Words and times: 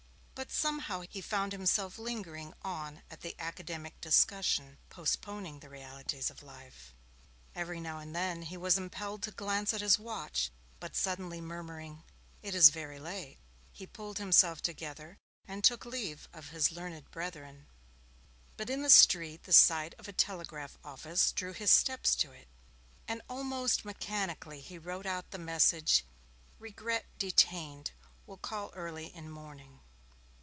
But 0.33 0.51
somehow 0.51 1.01
he 1.01 1.21
found 1.21 1.51
himself 1.51 1.99
lingering 1.99 2.55
on 2.63 3.03
at 3.11 3.21
the 3.21 3.35
academic 3.37 4.01
discussion, 4.01 4.79
postponing 4.89 5.59
the 5.59 5.69
realities 5.69 6.31
of 6.31 6.41
life. 6.41 6.95
Every 7.53 7.79
now 7.79 7.99
and 7.99 8.09
again, 8.09 8.41
he 8.41 8.57
was 8.57 8.75
impelled 8.75 9.21
to 9.21 9.31
glance 9.31 9.71
at 9.71 9.81
his 9.81 9.99
watch; 9.99 10.49
but 10.79 10.95
suddenly 10.95 11.41
murmuring, 11.41 12.01
'It 12.41 12.55
is 12.55 12.69
very 12.69 12.97
late,' 12.97 13.37
he 13.71 13.85
pulled 13.85 14.17
himself 14.17 14.63
together, 14.63 15.19
and 15.47 15.63
took 15.63 15.85
leave 15.85 16.27
of 16.33 16.49
his 16.49 16.71
learned 16.71 17.11
brethren. 17.11 17.67
But 18.57 18.71
in 18.71 18.81
the 18.81 18.89
street 18.89 19.43
the 19.43 19.53
sight 19.53 19.93
of 19.99 20.07
a 20.07 20.11
telegraph 20.11 20.75
office 20.83 21.31
drew 21.31 21.53
his 21.53 21.69
steps 21.69 22.15
to 22.15 22.31
it, 22.31 22.47
and 23.07 23.21
almost 23.29 23.85
mechanically 23.85 24.59
he 24.59 24.79
wrote 24.79 25.05
out 25.05 25.29
the 25.29 25.37
message: 25.37 26.03
'Regret 26.57 27.05
detained. 27.19 27.91
Will 28.25 28.37
call 28.37 28.71
early 28.73 29.05
in 29.05 29.29
morning.' 29.29 29.81